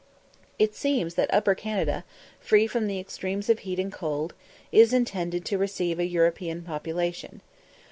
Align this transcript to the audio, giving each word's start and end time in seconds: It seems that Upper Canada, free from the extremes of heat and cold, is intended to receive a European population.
It 0.57 0.73
seems 0.73 1.13
that 1.13 1.31
Upper 1.31 1.53
Canada, 1.53 2.03
free 2.39 2.65
from 2.65 2.87
the 2.87 2.99
extremes 2.99 3.51
of 3.51 3.59
heat 3.59 3.77
and 3.77 3.93
cold, 3.93 4.33
is 4.71 4.93
intended 4.93 5.45
to 5.45 5.59
receive 5.59 5.99
a 5.99 6.07
European 6.07 6.63
population. 6.63 7.41